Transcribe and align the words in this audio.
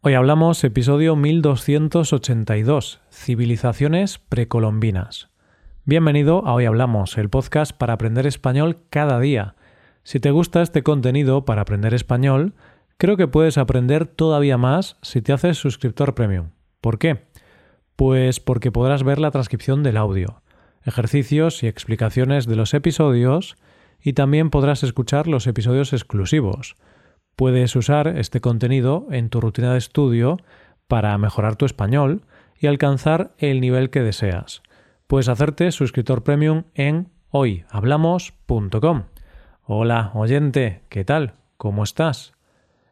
Hoy 0.00 0.14
hablamos 0.14 0.62
episodio 0.62 1.16
1282, 1.16 3.00
Civilizaciones 3.10 4.20
precolombinas. 4.20 5.28
Bienvenido 5.84 6.46
a 6.46 6.54
Hoy 6.54 6.66
Hablamos, 6.66 7.18
el 7.18 7.28
podcast 7.28 7.72
para 7.72 7.94
aprender 7.94 8.24
español 8.24 8.78
cada 8.90 9.18
día. 9.18 9.56
Si 10.04 10.20
te 10.20 10.30
gusta 10.30 10.62
este 10.62 10.84
contenido 10.84 11.44
para 11.44 11.62
aprender 11.62 11.94
español, 11.94 12.54
creo 12.96 13.16
que 13.16 13.26
puedes 13.26 13.58
aprender 13.58 14.06
todavía 14.06 14.56
más 14.56 14.98
si 15.02 15.20
te 15.20 15.32
haces 15.32 15.58
suscriptor 15.58 16.14
premium. 16.14 16.50
¿Por 16.80 17.00
qué? 17.00 17.24
Pues 17.96 18.38
porque 18.38 18.70
podrás 18.70 19.02
ver 19.02 19.18
la 19.18 19.32
transcripción 19.32 19.82
del 19.82 19.96
audio, 19.96 20.42
ejercicios 20.84 21.64
y 21.64 21.66
explicaciones 21.66 22.46
de 22.46 22.54
los 22.54 22.72
episodios 22.72 23.56
y 24.00 24.12
también 24.12 24.50
podrás 24.50 24.84
escuchar 24.84 25.26
los 25.26 25.48
episodios 25.48 25.92
exclusivos 25.92 26.76
Puedes 27.38 27.76
usar 27.76 28.08
este 28.08 28.40
contenido 28.40 29.06
en 29.12 29.30
tu 29.30 29.40
rutina 29.40 29.70
de 29.70 29.78
estudio 29.78 30.38
para 30.88 31.16
mejorar 31.18 31.54
tu 31.54 31.66
español 31.66 32.22
y 32.58 32.66
alcanzar 32.66 33.30
el 33.38 33.60
nivel 33.60 33.90
que 33.90 34.00
deseas. 34.00 34.60
Puedes 35.06 35.28
hacerte 35.28 35.70
suscriptor 35.70 36.24
premium 36.24 36.64
en 36.74 37.10
hoyhablamos.com. 37.30 39.04
Hola, 39.62 40.10
oyente, 40.14 40.82
¿qué 40.88 41.04
tal? 41.04 41.34
¿Cómo 41.56 41.84
estás? 41.84 42.32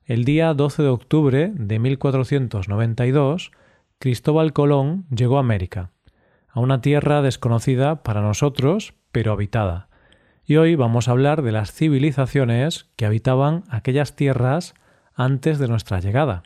El 0.05 0.23
día 0.25 0.55
12 0.55 0.85
de 0.85 0.89
octubre 0.91 1.51
de 1.53 1.79
1492, 1.81 3.51
Cristóbal 3.99 4.53
Colón 4.53 5.07
llegó 5.11 5.39
a 5.39 5.41
América, 5.41 5.91
a 6.47 6.61
una 6.61 6.81
tierra 6.81 7.21
desconocida 7.21 8.05
para 8.05 8.23
nosotros, 8.23 8.95
pero 9.11 9.33
habitada 9.33 9.89
y 10.47 10.57
hoy 10.57 10.77
vamos 10.77 11.09
a 11.09 11.11
hablar 11.11 11.43
de 11.43 11.51
las 11.51 11.73
civilizaciones 11.73 12.89
que 12.95 13.05
habitaban 13.05 13.65
aquellas 13.69 14.15
tierras 14.15 14.75
antes 15.15 15.59
de 15.59 15.67
nuestra 15.67 15.99
llegada. 15.99 16.45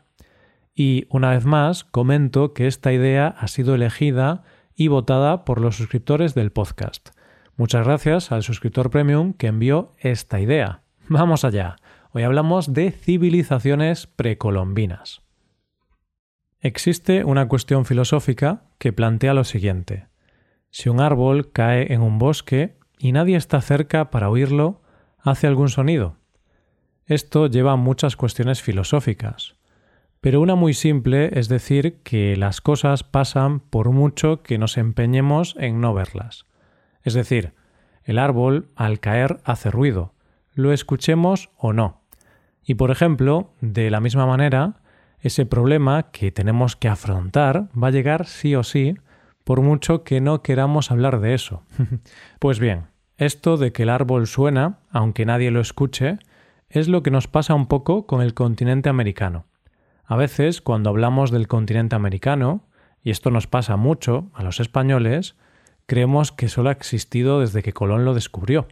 Y 0.73 1.05
una 1.09 1.31
vez 1.31 1.45
más 1.45 1.83
comento 1.83 2.53
que 2.53 2.65
esta 2.65 2.91
idea 2.91 3.27
ha 3.27 3.47
sido 3.47 3.75
elegida 3.75 4.43
y 4.75 4.87
votada 4.87 5.45
por 5.45 5.61
los 5.61 5.75
suscriptores 5.75 6.33
del 6.33 6.51
podcast. 6.51 7.09
Muchas 7.57 7.85
gracias 7.85 8.31
al 8.31 8.41
suscriptor 8.41 8.89
premium 8.89 9.33
que 9.33 9.47
envió 9.47 9.93
esta 9.99 10.39
idea. 10.39 10.81
Vamos 11.07 11.45
allá. 11.45 11.75
Hoy 12.11 12.23
hablamos 12.23 12.73
de 12.73 12.91
civilizaciones 12.91 14.07
precolombinas. 14.07 15.21
Existe 16.59 17.23
una 17.23 17.47
cuestión 17.47 17.85
filosófica 17.85 18.63
que 18.79 18.93
plantea 18.93 19.35
lo 19.35 19.43
siguiente. 19.43 20.07
Si 20.71 20.89
un 20.89 21.01
árbol 21.01 21.51
cae 21.51 21.93
en 21.93 22.01
un 22.01 22.17
bosque 22.17 22.80
y 23.01 23.13
nadie 23.13 23.35
está 23.35 23.59
cerca 23.61 24.11
para 24.11 24.29
oírlo, 24.29 24.79
hace 25.17 25.47
algún 25.47 25.69
sonido. 25.69 26.17
Esto 27.07 27.47
lleva 27.47 27.71
a 27.71 27.77
muchas 27.77 28.15
cuestiones 28.15 28.61
filosóficas, 28.61 29.55
pero 30.21 30.39
una 30.39 30.53
muy 30.53 30.75
simple 30.75 31.31
es 31.33 31.49
decir 31.49 31.97
que 32.03 32.37
las 32.37 32.61
cosas 32.61 33.03
pasan 33.03 33.59
por 33.59 33.89
mucho 33.89 34.43
que 34.43 34.59
nos 34.59 34.77
empeñemos 34.77 35.55
en 35.57 35.81
no 35.81 35.95
verlas. 35.95 36.45
Es 37.01 37.15
decir, 37.15 37.53
el 38.03 38.19
árbol 38.19 38.67
al 38.75 38.99
caer 38.99 39.39
hace 39.45 39.71
ruido, 39.71 40.13
lo 40.53 40.71
escuchemos 40.71 41.49
o 41.57 41.73
no. 41.73 42.01
Y 42.63 42.75
por 42.75 42.91
ejemplo, 42.91 43.51
de 43.61 43.89
la 43.89 43.99
misma 43.99 44.27
manera, 44.27 44.75
ese 45.21 45.47
problema 45.47 46.11
que 46.11 46.31
tenemos 46.31 46.75
que 46.75 46.87
afrontar 46.87 47.69
va 47.75 47.87
a 47.87 47.91
llegar 47.91 48.27
sí 48.27 48.53
o 48.53 48.61
sí, 48.61 48.95
por 49.43 49.61
mucho 49.61 50.03
que 50.03 50.21
no 50.21 50.43
queramos 50.43 50.91
hablar 50.91 51.19
de 51.19 51.33
eso. 51.33 51.63
pues 52.39 52.59
bien, 52.59 52.90
esto 53.21 53.57
de 53.57 53.71
que 53.71 53.83
el 53.83 53.89
árbol 53.89 54.25
suena, 54.25 54.79
aunque 54.89 55.27
nadie 55.27 55.51
lo 55.51 55.61
escuche, 55.61 56.17
es 56.69 56.87
lo 56.87 57.03
que 57.03 57.11
nos 57.11 57.27
pasa 57.27 57.53
un 57.53 57.67
poco 57.67 58.07
con 58.07 58.23
el 58.23 58.33
continente 58.33 58.89
americano. 58.89 59.45
A 60.05 60.15
veces, 60.15 60.59
cuando 60.59 60.89
hablamos 60.89 61.29
del 61.29 61.47
continente 61.47 61.95
americano, 61.95 62.65
y 63.03 63.11
esto 63.11 63.29
nos 63.29 63.45
pasa 63.45 63.77
mucho 63.77 64.31
a 64.33 64.41
los 64.41 64.59
españoles, 64.59 65.35
creemos 65.85 66.31
que 66.31 66.49
solo 66.49 66.69
ha 66.69 66.71
existido 66.71 67.41
desde 67.41 67.61
que 67.61 67.73
Colón 67.73 68.05
lo 68.05 68.15
descubrió. 68.15 68.67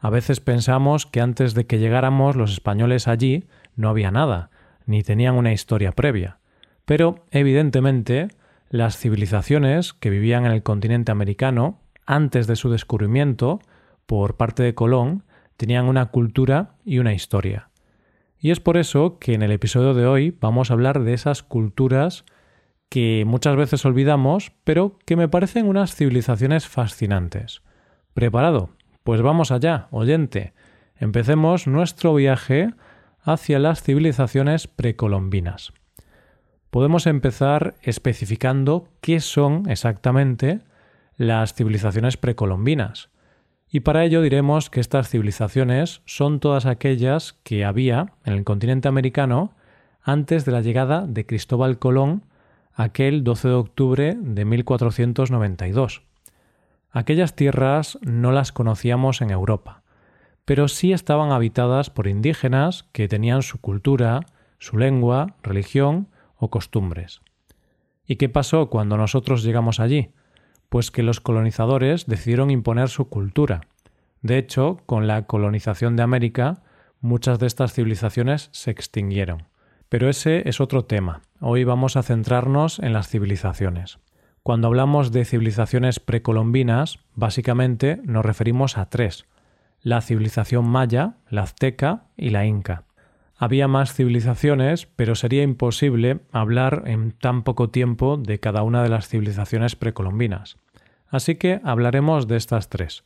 A 0.00 0.10
veces 0.10 0.40
pensamos 0.40 1.06
que 1.06 1.20
antes 1.20 1.54
de 1.54 1.66
que 1.66 1.78
llegáramos 1.78 2.34
los 2.34 2.52
españoles 2.52 3.06
allí 3.06 3.44
no 3.76 3.88
había 3.88 4.10
nada, 4.10 4.50
ni 4.84 5.04
tenían 5.04 5.36
una 5.36 5.52
historia 5.52 5.92
previa. 5.92 6.38
Pero, 6.86 7.24
evidentemente, 7.30 8.28
las 8.68 8.98
civilizaciones 8.98 9.92
que 9.92 10.10
vivían 10.10 10.44
en 10.44 10.50
el 10.50 10.64
continente 10.64 11.12
americano, 11.12 11.78
antes 12.04 12.48
de 12.48 12.56
su 12.56 12.68
descubrimiento, 12.68 13.60
por 14.06 14.36
parte 14.36 14.62
de 14.62 14.74
Colón 14.74 15.24
tenían 15.56 15.86
una 15.86 16.06
cultura 16.06 16.76
y 16.84 16.98
una 16.98 17.12
historia. 17.12 17.70
Y 18.38 18.50
es 18.50 18.60
por 18.60 18.76
eso 18.76 19.18
que 19.18 19.34
en 19.34 19.42
el 19.42 19.52
episodio 19.52 19.94
de 19.94 20.06
hoy 20.06 20.36
vamos 20.40 20.70
a 20.70 20.74
hablar 20.74 21.02
de 21.02 21.14
esas 21.14 21.42
culturas 21.42 22.24
que 22.88 23.24
muchas 23.26 23.56
veces 23.56 23.84
olvidamos, 23.84 24.52
pero 24.64 24.98
que 25.04 25.16
me 25.16 25.28
parecen 25.28 25.66
unas 25.66 25.94
civilizaciones 25.94 26.68
fascinantes. 26.68 27.62
¿Preparado? 28.14 28.70
Pues 29.02 29.22
vamos 29.22 29.50
allá, 29.50 29.88
oyente. 29.90 30.52
Empecemos 30.96 31.66
nuestro 31.66 32.14
viaje 32.14 32.70
hacia 33.20 33.58
las 33.58 33.82
civilizaciones 33.82 34.68
precolombinas. 34.68 35.72
Podemos 36.70 37.06
empezar 37.06 37.74
especificando 37.82 38.88
qué 39.00 39.20
son 39.20 39.68
exactamente 39.68 40.60
las 41.16 41.54
civilizaciones 41.54 42.16
precolombinas. 42.16 43.08
Y 43.70 43.80
para 43.80 44.04
ello 44.04 44.22
diremos 44.22 44.70
que 44.70 44.80
estas 44.80 45.08
civilizaciones 45.08 46.02
son 46.04 46.40
todas 46.40 46.66
aquellas 46.66 47.34
que 47.42 47.64
había 47.64 48.12
en 48.24 48.34
el 48.34 48.44
continente 48.44 48.88
americano 48.88 49.54
antes 50.02 50.44
de 50.44 50.52
la 50.52 50.60
llegada 50.60 51.06
de 51.06 51.26
Cristóbal 51.26 51.78
Colón 51.78 52.24
aquel 52.72 53.24
12 53.24 53.48
de 53.48 53.54
octubre 53.54 54.16
de 54.20 54.44
1492. 54.44 56.02
Aquellas 56.90 57.34
tierras 57.34 57.98
no 58.02 58.32
las 58.32 58.52
conocíamos 58.52 59.20
en 59.20 59.30
Europa, 59.30 59.82
pero 60.44 60.68
sí 60.68 60.92
estaban 60.92 61.32
habitadas 61.32 61.90
por 61.90 62.06
indígenas 62.06 62.84
que 62.92 63.08
tenían 63.08 63.42
su 63.42 63.60
cultura, 63.60 64.20
su 64.58 64.78
lengua, 64.78 65.36
religión 65.42 66.08
o 66.36 66.50
costumbres. 66.50 67.22
¿Y 68.06 68.16
qué 68.16 68.28
pasó 68.28 68.70
cuando 68.70 68.96
nosotros 68.96 69.42
llegamos 69.42 69.80
allí? 69.80 70.10
Pues 70.68 70.90
que 70.90 71.02
los 71.02 71.20
colonizadores 71.20 72.06
decidieron 72.06 72.50
imponer 72.50 72.88
su 72.88 73.08
cultura. 73.08 73.62
De 74.22 74.38
hecho, 74.38 74.78
con 74.86 75.06
la 75.06 75.26
colonización 75.26 75.96
de 75.96 76.02
América, 76.02 76.62
muchas 77.00 77.38
de 77.38 77.46
estas 77.46 77.72
civilizaciones 77.72 78.48
se 78.52 78.70
extinguieron. 78.70 79.44
Pero 79.88 80.08
ese 80.08 80.48
es 80.48 80.60
otro 80.60 80.84
tema. 80.84 81.22
Hoy 81.40 81.64
vamos 81.64 81.96
a 81.96 82.02
centrarnos 82.02 82.78
en 82.80 82.92
las 82.92 83.08
civilizaciones. 83.08 83.98
Cuando 84.42 84.68
hablamos 84.68 85.12
de 85.12 85.24
civilizaciones 85.24 86.00
precolombinas, 86.00 86.98
básicamente 87.14 88.00
nos 88.04 88.24
referimos 88.24 88.78
a 88.78 88.88
tres. 88.88 89.26
La 89.82 90.00
civilización 90.00 90.66
maya, 90.66 91.16
la 91.28 91.42
azteca 91.42 92.04
y 92.16 92.30
la 92.30 92.46
inca. 92.46 92.85
Había 93.38 93.68
más 93.68 93.92
civilizaciones, 93.92 94.86
pero 94.86 95.14
sería 95.14 95.42
imposible 95.42 96.20
hablar 96.32 96.84
en 96.86 97.12
tan 97.12 97.42
poco 97.42 97.68
tiempo 97.68 98.16
de 98.16 98.40
cada 98.40 98.62
una 98.62 98.82
de 98.82 98.88
las 98.88 99.08
civilizaciones 99.08 99.76
precolombinas. 99.76 100.56
Así 101.08 101.36
que 101.36 101.60
hablaremos 101.62 102.28
de 102.28 102.36
estas 102.36 102.70
tres. 102.70 103.04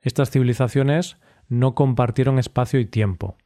Estas 0.00 0.30
civilizaciones 0.30 1.16
no 1.48 1.74
compartieron 1.74 2.38
espacio 2.38 2.78
y 2.78 2.86
tiempo, 2.86 3.36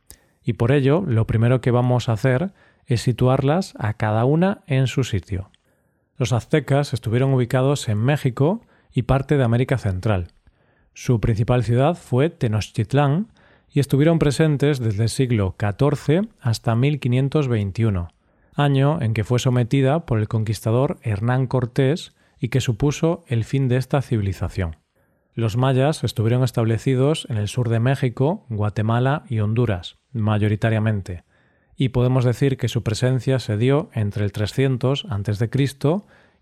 y 0.42 0.54
por 0.54 0.72
ello 0.72 1.02
lo 1.06 1.26
primero 1.26 1.62
que 1.62 1.70
vamos 1.70 2.08
a 2.08 2.12
hacer 2.12 2.52
es 2.86 3.00
situarlas 3.00 3.74
a 3.78 3.94
cada 3.94 4.24
una 4.26 4.62
en 4.66 4.88
su 4.88 5.04
sitio. 5.04 5.50
Los 6.16 6.32
aztecas 6.34 6.92
estuvieron 6.92 7.32
ubicados 7.32 7.88
en 7.88 7.98
México 7.98 8.60
y 8.92 9.02
parte 9.02 9.38
de 9.38 9.44
América 9.44 9.78
Central. 9.78 10.28
Su 10.92 11.20
principal 11.20 11.64
ciudad 11.64 11.94
fue 11.94 12.28
Tenochtitlán, 12.28 13.32
y 13.72 13.80
estuvieron 13.80 14.18
presentes 14.18 14.80
desde 14.80 15.04
el 15.04 15.08
siglo 15.08 15.54
XIV 15.58 16.28
hasta 16.40 16.74
1521, 16.74 18.08
año 18.54 19.00
en 19.00 19.14
que 19.14 19.24
fue 19.24 19.38
sometida 19.38 20.06
por 20.06 20.18
el 20.18 20.28
conquistador 20.28 20.98
Hernán 21.02 21.46
Cortés 21.46 22.14
y 22.38 22.48
que 22.48 22.60
supuso 22.60 23.24
el 23.28 23.44
fin 23.44 23.68
de 23.68 23.76
esta 23.76 24.02
civilización. 24.02 24.76
Los 25.34 25.56
mayas 25.56 26.02
estuvieron 26.02 26.42
establecidos 26.42 27.26
en 27.30 27.36
el 27.36 27.48
sur 27.48 27.68
de 27.68 27.78
México, 27.78 28.44
Guatemala 28.48 29.24
y 29.28 29.40
Honduras, 29.40 29.98
mayoritariamente, 30.12 31.24
y 31.76 31.90
podemos 31.90 32.24
decir 32.24 32.56
que 32.56 32.68
su 32.68 32.82
presencia 32.82 33.38
se 33.38 33.56
dio 33.56 33.88
entre 33.94 34.24
el 34.24 34.32
300 34.32 35.06
a.C. 35.08 35.48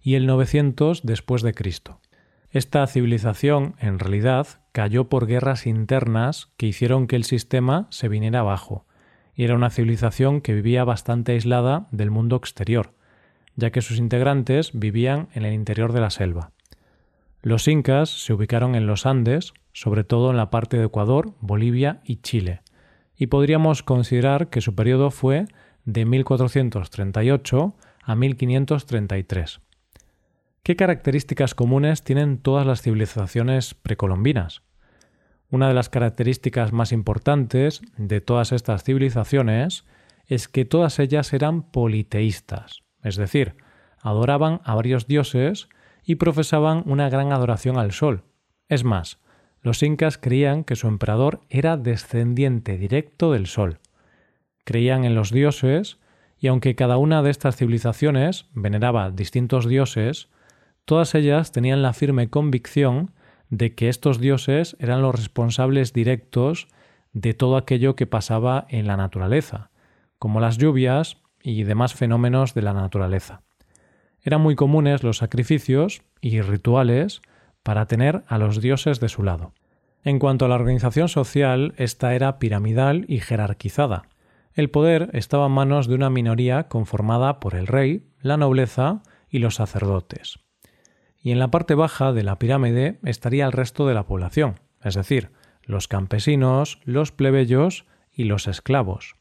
y 0.03 0.15
el 0.15 0.27
900 0.27 1.03
después 1.05 1.43
de 1.43 1.55
Cristo. 1.55 2.01
Esta 2.51 2.87
civilización, 2.87 3.75
en 3.79 3.99
realidad, 3.99 4.49
cayó 4.79 5.09
por 5.09 5.27
guerras 5.27 5.67
internas 5.67 6.53
que 6.57 6.67
hicieron 6.67 7.09
que 7.09 7.17
el 7.17 7.25
sistema 7.25 7.89
se 7.91 8.07
viniera 8.07 8.39
abajo, 8.39 8.87
y 9.35 9.43
era 9.43 9.57
una 9.57 9.71
civilización 9.71 10.41
que 10.41 10.55
vivía 10.55 10.85
bastante 10.85 11.33
aislada 11.33 11.89
del 11.91 12.13
mundo 12.13 12.37
exterior, 12.37 12.95
ya 13.57 13.73
que 13.73 13.83
sus 13.83 13.99
integrantes 13.99 14.71
vivían 14.75 15.31
en 15.35 15.45
el 15.45 15.53
interior 15.53 15.93
de 15.93 16.01
la 16.01 16.11
selva. 16.11 16.53
Los 17.43 17.67
incas 17.67 18.09
se 18.09 18.33
ubicaron 18.33 18.77
en 18.77 18.87
los 18.87 19.05
Andes, 19.05 19.53
sobre 19.73 20.05
todo 20.05 20.31
en 20.31 20.37
la 20.37 20.49
parte 20.49 20.77
de 20.77 20.85
Ecuador, 20.85 21.35
Bolivia 21.41 22.01
y 22.05 22.19
Chile, 22.19 22.61
y 23.17 23.27
podríamos 23.27 23.83
considerar 23.83 24.49
que 24.49 24.61
su 24.61 24.77
periodo 24.77 25.11
fue 25.11 25.47
de 25.87 26.05
1438 26.05 27.75
a 28.05 28.15
1533. 28.15 29.61
¿Qué 30.63 30.77
características 30.77 31.57
comunes 31.57 32.05
tienen 32.05 32.39
todas 32.39 32.65
las 32.65 32.81
civilizaciones 32.81 33.75
precolombinas? 33.75 34.63
Una 35.51 35.69
de 35.69 35.75
las 35.75 35.89
características 35.89 36.73
más 36.73 36.93
importantes 36.93 37.81
de 37.97 38.21
todas 38.21 38.53
estas 38.53 38.85
civilizaciones 38.85 39.87
es 40.27 40.47
que 40.47 40.67
todas 40.67 40.99
ellas 40.99 41.33
eran 41.33 41.63
politeístas, 41.63 42.83
es 43.03 43.17
decir, 43.17 43.57
adoraban 44.01 44.61
a 44.65 44.75
varios 44.75 45.07
dioses 45.07 45.69
y 46.05 46.17
profesaban 46.17 46.83
una 46.87 47.09
gran 47.09 47.33
adoración 47.33 47.79
al 47.79 47.93
sol. 47.93 48.25
Es 48.69 48.85
más, 48.85 49.19
los 49.63 49.83
incas 49.83 50.19
creían 50.19 50.65
que 50.65 50.77
su 50.77 50.87
emperador 50.87 51.41
era 51.49 51.77
descendiente 51.77 52.77
directo 52.77 53.33
del 53.33 53.47
sol. 53.47 53.79
Creían 54.65 55.05
en 55.05 55.15
los 55.15 55.31
dioses 55.33 55.99
y 56.39 56.49
aunque 56.49 56.75
cada 56.75 56.99
una 56.99 57.23
de 57.23 57.31
estas 57.31 57.57
civilizaciones 57.57 58.47
veneraba 58.53 59.11
distintos 59.11 59.67
dioses, 59.67 60.29
todas 60.85 61.15
ellas 61.15 61.53
tenían 61.53 61.83
la 61.83 61.95
firme 61.95 62.29
convicción 62.29 63.13
de 63.51 63.75
que 63.75 63.89
estos 63.89 64.21
dioses 64.21 64.77
eran 64.79 65.03
los 65.03 65.15
responsables 65.15 65.93
directos 65.93 66.69
de 67.13 67.35
todo 67.35 67.57
aquello 67.57 67.97
que 67.97 68.07
pasaba 68.07 68.67
en 68.69 68.87
la 68.87 68.97
naturaleza, 68.97 69.71
como 70.19 70.41
las 70.41 70.59
lluvias 70.59 71.19
y 71.43 71.63
demás 71.65 71.95
fenómenos 71.95 72.55
de 72.55 72.63
la 72.63 72.73
naturaleza. 72.73 73.43
Eran 74.23 74.41
muy 74.41 74.57
comunes 74.57 75.03
los 75.03 75.19
sacrificios 75.19 76.03
y 76.21 76.41
rituales 76.41 77.23
para 77.63 77.87
tener 77.87 78.25
a 78.27 78.39
los 78.39 78.61
dioses 78.61 79.01
de 79.01 79.09
su 79.09 79.23
lado. 79.23 79.53
En 80.05 80.19
cuanto 80.19 80.45
a 80.45 80.49
la 80.49 80.55
organización 80.55 81.09
social, 81.09 81.75
esta 81.77 82.15
era 82.15 82.39
piramidal 82.39 83.05
y 83.09 83.21
jerarquizada. 83.21 84.03
El 84.55 84.71
poder 84.71 85.11
estaba 85.13 85.47
en 85.47 85.53
manos 85.53 85.87
de 85.87 85.95
una 85.95 86.11
minoría 86.11 86.69
conformada 86.69 87.41
por 87.41 87.55
el 87.55 87.67
rey, 87.67 88.09
la 88.21 88.37
nobleza 88.37 89.03
y 89.31 89.39
los 89.39 89.57
sacerdotes. 89.57 90.41
Y 91.21 91.33
en 91.33 91.39
la 91.39 91.51
parte 91.51 91.75
baja 91.75 92.13
de 92.13 92.23
la 92.23 92.39
pirámide 92.39 92.99
estaría 93.05 93.45
el 93.47 93.53
resto 93.53 93.87
de 93.87 93.95
la 93.95 94.07
población, 94.07 94.61
es 94.83 94.95
decir, 94.95 95.31
los 95.63 95.89
campesinos, 95.89 96.81
los 96.85 97.13
plebeyos 97.13 97.87
y 98.13 98.25
los 98.25 98.47
esclavos. 98.47 99.17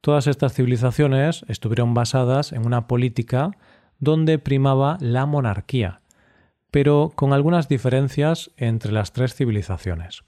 Todas 0.00 0.26
estas 0.26 0.54
civilizaciones 0.54 1.44
estuvieron 1.48 1.94
basadas 1.94 2.52
en 2.52 2.66
una 2.66 2.86
política 2.86 3.52
donde 3.98 4.38
primaba 4.38 4.96
la 5.00 5.26
monarquía, 5.26 6.00
pero 6.70 7.12
con 7.14 7.32
algunas 7.32 7.68
diferencias 7.68 8.50
entre 8.56 8.92
las 8.92 9.12
tres 9.12 9.34
civilizaciones. 9.34 10.24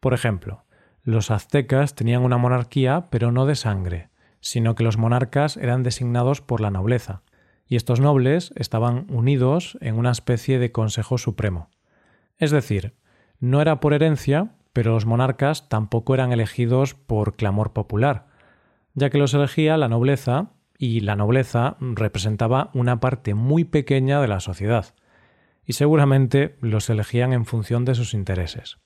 Por 0.00 0.14
ejemplo, 0.14 0.64
los 1.02 1.30
aztecas 1.30 1.94
tenían 1.94 2.22
una 2.22 2.38
monarquía, 2.38 3.08
pero 3.10 3.32
no 3.32 3.46
de 3.46 3.54
sangre, 3.54 4.10
sino 4.40 4.74
que 4.74 4.84
los 4.84 4.96
monarcas 4.96 5.56
eran 5.56 5.82
designados 5.82 6.40
por 6.40 6.60
la 6.60 6.70
nobleza, 6.70 7.22
y 7.70 7.76
estos 7.76 8.00
nobles 8.00 8.52
estaban 8.56 9.06
unidos 9.10 9.78
en 9.80 9.96
una 9.96 10.10
especie 10.10 10.58
de 10.58 10.72
Consejo 10.72 11.18
Supremo. 11.18 11.70
Es 12.36 12.50
decir, 12.50 12.94
no 13.38 13.62
era 13.62 13.78
por 13.78 13.94
herencia, 13.94 14.56
pero 14.72 14.92
los 14.92 15.06
monarcas 15.06 15.68
tampoco 15.68 16.14
eran 16.14 16.32
elegidos 16.32 16.94
por 16.94 17.36
clamor 17.36 17.72
popular, 17.72 18.26
ya 18.94 19.08
que 19.08 19.18
los 19.18 19.34
elegía 19.34 19.76
la 19.76 19.88
nobleza, 19.88 20.50
y 20.78 21.00
la 21.00 21.14
nobleza 21.14 21.76
representaba 21.80 22.70
una 22.74 22.98
parte 22.98 23.34
muy 23.34 23.62
pequeña 23.62 24.20
de 24.20 24.26
la 24.26 24.40
sociedad, 24.40 24.86
y 25.64 25.74
seguramente 25.74 26.56
los 26.60 26.90
elegían 26.90 27.32
en 27.32 27.46
función 27.46 27.84
de 27.84 27.94
sus 27.94 28.14
intereses. 28.14 28.78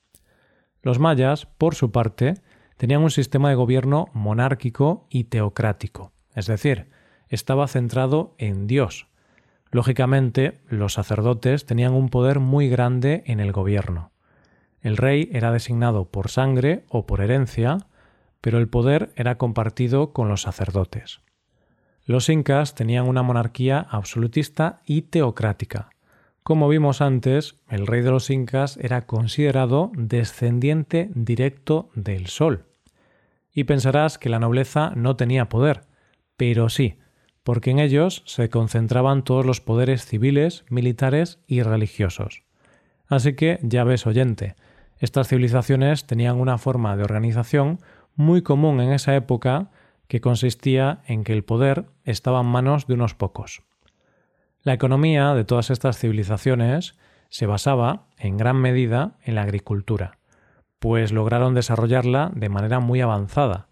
Los 0.82 0.98
mayas, 0.98 1.46
por 1.46 1.74
su 1.74 1.90
parte, 1.90 2.34
tenían 2.76 3.00
un 3.00 3.10
sistema 3.10 3.48
de 3.48 3.54
gobierno 3.54 4.08
monárquico 4.12 5.06
y 5.08 5.24
teocrático, 5.24 6.12
es 6.34 6.46
decir, 6.46 6.90
estaba 7.34 7.68
centrado 7.68 8.34
en 8.38 8.66
Dios. 8.66 9.06
Lógicamente, 9.70 10.60
los 10.68 10.94
sacerdotes 10.94 11.66
tenían 11.66 11.92
un 11.92 12.08
poder 12.08 12.40
muy 12.40 12.68
grande 12.68 13.22
en 13.26 13.40
el 13.40 13.52
gobierno. 13.52 14.12
El 14.80 14.96
rey 14.96 15.28
era 15.32 15.50
designado 15.52 16.06
por 16.06 16.30
sangre 16.30 16.84
o 16.88 17.06
por 17.06 17.20
herencia, 17.20 17.78
pero 18.40 18.58
el 18.58 18.68
poder 18.68 19.12
era 19.16 19.36
compartido 19.36 20.12
con 20.12 20.28
los 20.28 20.42
sacerdotes. 20.42 21.20
Los 22.06 22.28
incas 22.28 22.74
tenían 22.74 23.08
una 23.08 23.22
monarquía 23.22 23.86
absolutista 23.90 24.82
y 24.86 25.02
teocrática, 25.02 25.90
como 26.44 26.68
vimos 26.68 27.00
antes, 27.00 27.56
el 27.70 27.86
rey 27.86 28.02
de 28.02 28.10
los 28.10 28.28
incas 28.28 28.76
era 28.76 29.06
considerado 29.06 29.90
descendiente 29.96 31.08
directo 31.14 31.88
del 31.94 32.26
sol. 32.26 32.66
Y 33.54 33.64
pensarás 33.64 34.18
que 34.18 34.28
la 34.28 34.38
nobleza 34.38 34.92
no 34.94 35.16
tenía 35.16 35.48
poder, 35.48 35.84
pero 36.36 36.68
sí, 36.68 36.98
porque 37.44 37.70
en 37.70 37.78
ellos 37.78 38.22
se 38.26 38.48
concentraban 38.50 39.22
todos 39.22 39.46
los 39.46 39.60
poderes 39.60 40.04
civiles, 40.04 40.64
militares 40.68 41.38
y 41.46 41.62
religiosos. 41.62 42.42
Así 43.06 43.34
que 43.34 43.60
ya 43.62 43.84
ves, 43.84 44.06
oyente, 44.06 44.56
estas 44.98 45.28
civilizaciones 45.28 46.06
tenían 46.06 46.40
una 46.40 46.58
forma 46.58 46.96
de 46.96 47.04
organización 47.04 47.80
muy 48.16 48.42
común 48.42 48.80
en 48.80 48.92
esa 48.92 49.14
época 49.14 49.70
que 50.08 50.20
consistía 50.20 51.02
en 51.06 51.22
que 51.22 51.34
el 51.34 51.44
poder 51.44 51.84
estaba 52.04 52.40
en 52.40 52.46
manos 52.46 52.86
de 52.86 52.94
unos 52.94 53.14
pocos. 53.14 53.62
La 54.62 54.72
economía 54.72 55.34
de 55.34 55.44
todas 55.44 55.70
estas 55.70 55.98
civilizaciones 55.98 56.96
se 57.28 57.46
basaba, 57.46 58.06
en 58.16 58.38
gran 58.38 58.56
medida, 58.56 59.18
en 59.22 59.34
la 59.34 59.42
agricultura, 59.42 60.18
pues 60.78 61.12
lograron 61.12 61.54
desarrollarla 61.54 62.30
de 62.34 62.48
manera 62.48 62.80
muy 62.80 63.02
avanzada, 63.02 63.68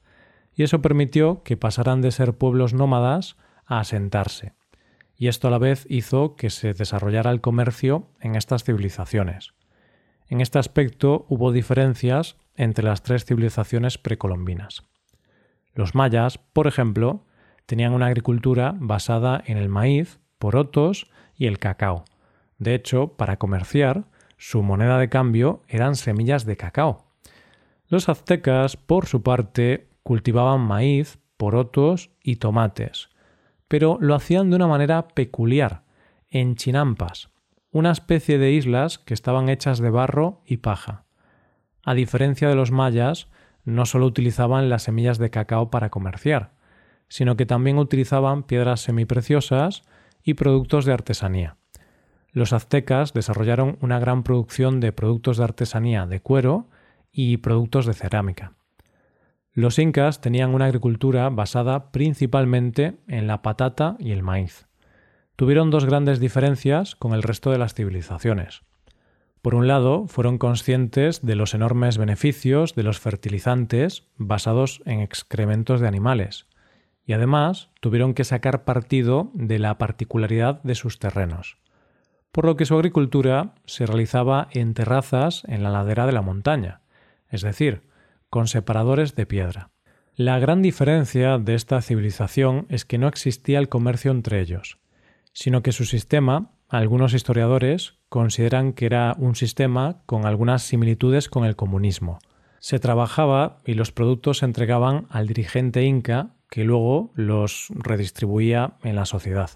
y 0.55 0.65
eso 0.65 0.83
permitió 0.83 1.43
que 1.43 1.57
pasaran 1.57 2.03
de 2.03 2.11
ser 2.11 2.35
pueblos 2.35 2.75
nómadas 2.75 3.37
a 3.67 3.81
asentarse, 3.81 4.55
y 5.17 5.29
esto 5.29 5.49
a 5.49 5.51
la 5.51 5.59
vez 5.59 5.87
hizo 5.89 6.37
que 6.37 6.51
se 6.51 6.75
desarrollara 6.75 7.31
el 7.31 7.41
comercio 7.41 8.09
en 8.21 8.35
estas 8.35 8.65
civilizaciones. 8.65 9.55
En 10.29 10.41
este 10.41 10.59
aspecto 10.59 11.27
hubo 11.29 11.53
diferencias 11.53 12.37
entre 12.57 12.85
las 12.85 13.03
tres 13.03 13.25
civilizaciones 13.25 13.99
precolombinas. 13.99 14.83
Los 15.75 15.95
mayas, 15.95 16.39
por 16.39 16.67
ejemplo, 16.67 17.25
tenían 17.67 17.93
una 17.93 18.07
agricultura 18.07 18.75
basada 18.79 19.43
en 19.47 19.59
el 19.59 19.69
maíz 19.69 20.19
porotos 20.39 21.09
y 21.37 21.47
el 21.47 21.59
cacao. 21.59 22.05
De 22.59 22.75
hecho, 22.75 23.15
para 23.17 23.39
comerciar, 23.39 24.05
su 24.37 24.63
moneda 24.63 24.99
de 24.99 25.09
cambio 25.09 25.63
eran 25.69 25.95
semillas 25.95 26.45
de 26.45 26.57
cacao. 26.57 27.07
Los 27.87 28.09
aztecas, 28.09 28.77
por 28.77 29.07
su 29.07 29.23
parte, 29.23 29.87
cultivaban 30.03 30.61
maíz, 30.61 31.19
porotos 31.37 32.11
y 32.23 32.37
tomates, 32.37 33.09
pero 33.73 33.97
lo 34.03 34.15
hacían 34.15 34.51
de 34.51 34.57
una 34.57 34.67
manera 34.67 35.09
peculiar, 35.09 35.83
en 36.29 36.57
chinampas, 36.57 37.31
una 37.71 37.91
especie 37.91 38.37
de 38.37 38.53
islas 38.53 38.99
que 38.99 39.15
estaban 39.15 39.49
hechas 39.49 39.79
de 39.79 39.89
barro 39.89 40.43
y 40.45 40.59
paja. 40.59 41.07
A 41.83 41.95
diferencia 41.95 42.51
de 42.51 42.55
los 42.55 42.71
mayas, 42.71 43.29
no 43.65 43.87
solo 43.87 44.05
utilizaban 44.05 44.69
las 44.69 44.83
semillas 44.83 45.17
de 45.17 45.31
cacao 45.31 45.71
para 45.71 45.89
comerciar, 45.89 46.53
sino 47.09 47.35
que 47.35 47.47
también 47.47 47.79
utilizaban 47.79 48.43
piedras 48.43 48.83
semipreciosas 48.83 49.85
y 50.23 50.35
productos 50.35 50.85
de 50.85 50.93
artesanía. 50.93 51.57
Los 52.31 52.53
aztecas 52.53 53.15
desarrollaron 53.15 53.79
una 53.81 53.99
gran 53.99 54.23
producción 54.23 54.81
de 54.81 54.93
productos 54.93 55.39
de 55.39 55.45
artesanía 55.45 56.05
de 56.05 56.21
cuero 56.21 56.69
y 57.11 57.39
productos 57.39 57.87
de 57.87 57.95
cerámica. 57.95 58.53
Los 59.55 59.79
incas 59.79 60.23
tenían 60.23 60.55
una 60.55 60.65
agricultura 60.65 61.29
basada 61.29 61.93
principalmente 61.93 62.97
en 63.07 63.27
la 63.27 63.43
patata 63.43 63.97
y 63.99 64.13
el 64.13 64.23
maíz. 64.23 64.67
Tuvieron 65.37 65.71
dos 65.71 65.85
grandes 65.85 66.21
diferencias 66.21 66.97
con 66.97 67.13
el 67.13 67.23
resto 67.23 67.51
de 67.51 67.59
las 67.59 67.75
civilizaciones. 67.75 68.63
Por 69.43 69.55
un 69.55 69.67
lado, 69.67 70.07
fueron 70.07 70.39
conscientes 70.39 71.27
de 71.27 71.35
los 71.35 71.53
enormes 71.53 71.99
beneficios 71.99 72.75
de 72.75 72.85
los 72.85 73.01
fertilizantes 73.01 74.09
basados 74.17 74.81
en 74.87 75.01
excrementos 75.01 75.81
de 75.81 75.89
animales, 75.89 76.47
y 77.05 77.13
además 77.13 77.69
tuvieron 77.81 78.15
que 78.15 78.25
sacar 78.25 78.65
partido 78.65 79.31
de 79.35 79.59
la 79.59 79.77
particularidad 79.79 80.63
de 80.63 80.77
sus 80.77 80.99
terrenos, 80.99 81.59
por 82.31 82.47
lo 82.47 82.57
que 82.57 82.65
su 82.65 82.75
agricultura 82.75 83.55
se 83.67 83.85
realizaba 83.85 84.49
en 84.53 84.75
terrazas 84.75 85.43
en 85.49 85.63
la 85.63 85.71
ladera 85.71 86.07
de 86.07 86.13
la 86.13 86.23
montaña, 86.23 86.81
es 87.29 87.43
decir, 87.43 87.83
con 88.33 88.49
separadores 88.49 89.15
de 89.15 89.27
piedra. 89.27 89.73
La 90.17 90.39
gran 90.39 90.63
diferencia 90.63 91.37
de 91.37 91.55
esta 91.55 91.83
civilización 91.83 92.65
es 92.71 92.87
que 92.87 92.97
no 92.97 93.07
existía 93.07 93.59
el 93.59 93.69
comercio 93.69 94.11
entre 94.11 94.41
ellos, 94.41 94.79
sino 95.35 95.63
que 95.63 95.73
su 95.73 95.85
sistema, 95.85 96.53
algunos 96.71 97.13
historiadores 97.13 97.99
consideran 98.09 98.73
que 98.73 98.87
era 98.87 99.15
un 99.19 99.35
sistema 99.35 100.01
con 100.07 100.25
algunas 100.25 100.63
similitudes 100.63 101.29
con 101.29 101.45
el 101.45 101.57
comunismo. 101.57 102.21
Se 102.59 102.79
trabajaba 102.79 103.59
y 103.67 103.75
los 103.75 103.93
productos 103.93 104.39
se 104.39 104.47
entregaban 104.47 105.07
al 105.11 105.27
dirigente 105.27 105.83
inca 105.83 106.31
que 106.49 106.65
luego 106.65 107.13
los 107.15 107.67
redistribuía 107.75 108.79
en 108.83 108.97
la 108.97 109.05
sociedad. 109.05 109.51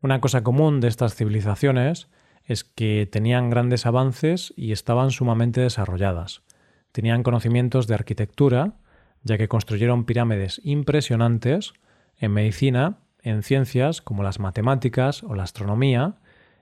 Una 0.00 0.20
cosa 0.20 0.44
común 0.44 0.78
de 0.78 0.86
estas 0.86 1.16
civilizaciones 1.16 2.08
es 2.44 2.62
que 2.62 3.08
tenían 3.10 3.50
grandes 3.50 3.84
avances 3.84 4.54
y 4.56 4.70
estaban 4.70 5.10
sumamente 5.10 5.60
desarrolladas. 5.60 6.44
Tenían 6.92 7.22
conocimientos 7.22 7.86
de 7.86 7.94
arquitectura, 7.94 8.74
ya 9.22 9.38
que 9.38 9.48
construyeron 9.48 10.04
pirámides 10.04 10.60
impresionantes, 10.64 11.72
en 12.16 12.32
medicina, 12.32 12.98
en 13.22 13.42
ciencias 13.42 14.00
como 14.02 14.22
las 14.22 14.40
matemáticas 14.40 15.22
o 15.22 15.34
la 15.34 15.44
astronomía, 15.44 16.16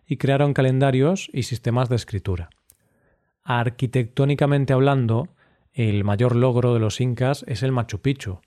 y 0.07 0.17
crearon 0.17 0.55
calendarios 0.55 1.31
y 1.33 1.45
sistemas 1.45 1.89
de 1.89 1.97
escritura. 1.97 2.51
Arquitectónicamente 3.45 4.73
hablando, 4.73 5.29
el 5.73 6.05
mayor 6.05 6.35
logro 6.35 6.75
de 6.75 6.81
los 6.81 7.01
incas 7.01 7.45
es 7.47 7.63
el 7.63 7.73
Machu 7.73 8.01
Picchu, 8.01 8.41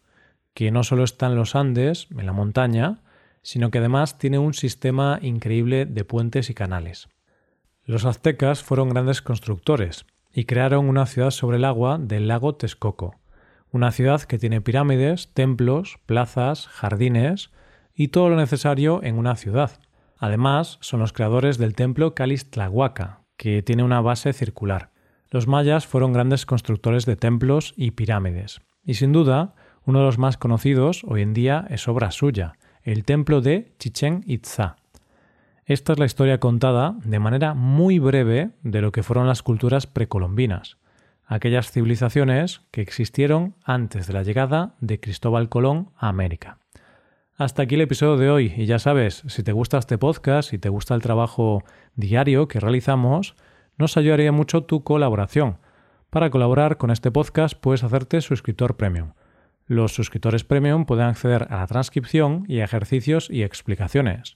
que 0.53 0.71
no 0.71 0.83
solo 0.83 1.03
está 1.03 1.27
en 1.27 1.35
los 1.35 1.55
Andes, 1.55 2.07
en 2.11 2.25
la 2.25 2.33
montaña, 2.33 3.01
sino 3.41 3.71
que 3.71 3.79
además 3.79 4.17
tiene 4.17 4.37
un 4.37 4.53
sistema 4.53 5.17
increíble 5.21 5.85
de 5.85 6.03
puentes 6.03 6.49
y 6.49 6.53
canales. 6.53 7.07
Los 7.85 8.05
aztecas 8.05 8.63
fueron 8.63 8.89
grandes 8.89 9.21
constructores 9.21 10.05
y 10.33 10.45
crearon 10.45 10.87
una 10.87 11.05
ciudad 11.05 11.31
sobre 11.31 11.57
el 11.57 11.65
agua 11.65 11.97
del 11.97 12.27
lago 12.27 12.55
Texcoco, 12.55 13.15
una 13.71 13.91
ciudad 13.91 14.21
que 14.21 14.37
tiene 14.37 14.61
pirámides, 14.61 15.29
templos, 15.33 15.99
plazas, 16.05 16.67
jardines 16.67 17.51
y 17.93 18.09
todo 18.09 18.29
lo 18.29 18.35
necesario 18.35 19.01
en 19.03 19.17
una 19.17 19.35
ciudad. 19.35 19.79
Además, 20.17 20.77
son 20.81 20.99
los 20.99 21.13
creadores 21.13 21.57
del 21.57 21.73
templo 21.73 22.13
Calistlahuaca, 22.13 23.21
que 23.37 23.63
tiene 23.63 23.83
una 23.83 24.01
base 24.01 24.33
circular. 24.33 24.91
Los 25.29 25.47
mayas 25.47 25.87
fueron 25.87 26.13
grandes 26.13 26.45
constructores 26.45 27.05
de 27.05 27.15
templos 27.15 27.73
y 27.75 27.91
pirámides, 27.91 28.61
y 28.83 28.95
sin 28.95 29.13
duda, 29.13 29.55
uno 29.85 29.99
de 29.99 30.05
los 30.05 30.17
más 30.17 30.37
conocidos 30.37 31.03
hoy 31.07 31.21
en 31.21 31.33
día 31.33 31.65
es 31.69 31.87
obra 31.87 32.11
suya, 32.11 32.53
el 32.83 33.03
templo 33.03 33.41
de 33.41 33.73
Chichen 33.79 34.23
Itza. 34.27 34.75
Esta 35.71 35.93
es 35.93 35.99
la 35.99 36.05
historia 36.05 36.37
contada 36.41 36.95
de 37.05 37.19
manera 37.19 37.53
muy 37.53 37.97
breve 37.97 38.49
de 38.61 38.81
lo 38.81 38.91
que 38.91 39.03
fueron 39.03 39.25
las 39.25 39.41
culturas 39.41 39.87
precolombinas, 39.87 40.75
aquellas 41.25 41.71
civilizaciones 41.71 42.59
que 42.71 42.81
existieron 42.81 43.55
antes 43.63 44.05
de 44.05 44.11
la 44.11 44.23
llegada 44.23 44.75
de 44.81 44.99
Cristóbal 44.99 45.47
Colón 45.47 45.91
a 45.95 46.09
América. 46.09 46.57
Hasta 47.37 47.61
aquí 47.61 47.75
el 47.75 47.81
episodio 47.81 48.17
de 48.17 48.29
hoy 48.29 48.53
y 48.57 48.65
ya 48.65 48.79
sabes, 48.79 49.23
si 49.27 49.43
te 49.43 49.53
gusta 49.53 49.77
este 49.77 49.97
podcast 49.97 50.51
y 50.51 50.57
te 50.57 50.67
gusta 50.67 50.93
el 50.93 51.01
trabajo 51.01 51.63
diario 51.95 52.49
que 52.49 52.59
realizamos, 52.59 53.37
nos 53.77 53.95
ayudaría 53.95 54.33
mucho 54.33 54.65
tu 54.65 54.83
colaboración. 54.83 55.57
Para 56.09 56.31
colaborar 56.31 56.75
con 56.75 56.91
este 56.91 57.11
podcast 57.11 57.57
puedes 57.57 57.85
hacerte 57.85 58.19
suscriptor 58.19 58.75
premium. 58.75 59.13
Los 59.67 59.93
suscriptores 59.93 60.43
premium 60.43 60.83
pueden 60.83 61.05
acceder 61.05 61.47
a 61.49 61.59
la 61.59 61.67
transcripción 61.67 62.43
y 62.49 62.59
ejercicios 62.59 63.29
y 63.29 63.43
explicaciones. 63.43 64.35